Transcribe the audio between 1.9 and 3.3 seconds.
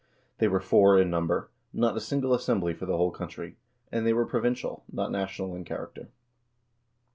a single assembly for the whole